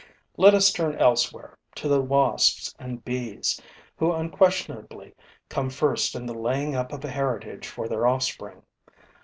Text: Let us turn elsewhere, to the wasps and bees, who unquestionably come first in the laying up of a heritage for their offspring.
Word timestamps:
Let 0.35 0.55
us 0.55 0.71
turn 0.71 0.95
elsewhere, 0.95 1.59
to 1.75 1.87
the 1.87 2.01
wasps 2.01 2.73
and 2.79 3.05
bees, 3.05 3.61
who 3.97 4.11
unquestionably 4.11 5.13
come 5.47 5.69
first 5.69 6.15
in 6.15 6.25
the 6.25 6.33
laying 6.33 6.73
up 6.75 6.91
of 6.91 7.05
a 7.05 7.11
heritage 7.11 7.67
for 7.67 7.87
their 7.87 8.07
offspring. 8.07 8.63